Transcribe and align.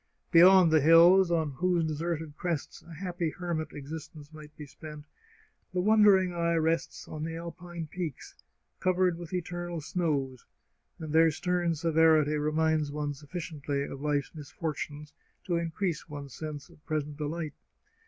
Be 0.31 0.39
yond 0.39 0.71
the 0.71 0.81
hills, 0.81 1.29
on 1.29 1.51
whose 1.57 1.85
deserted 1.85 2.35
crests 2.35 2.81
a 2.81 2.91
happy 2.91 3.29
hermit 3.29 3.71
existence 3.71 4.33
might 4.33 4.57
be 4.57 4.65
spent, 4.65 5.05
the 5.75 5.79
wondering 5.79 6.33
eye 6.33 6.55
rests 6.55 7.07
on 7.07 7.23
the 7.23 7.35
Alpine 7.35 7.85
peaks, 7.85 8.33
covered 8.79 9.15
with 9.19 9.31
eternal 9.31 9.79
snows, 9.79 10.47
and 10.97 11.13
their 11.13 11.29
stern 11.29 11.75
severity 11.75 12.33
reminds 12.35 12.91
one 12.91 13.13
sufficiently 13.13 13.83
of 13.83 14.01
life's 14.01 14.33
misfortunes, 14.33 15.13
to 15.45 15.57
increase 15.57 16.09
one's 16.09 16.33
sense 16.33 16.67
of 16.71 16.83
present 16.87 17.15
delight. 17.15 17.53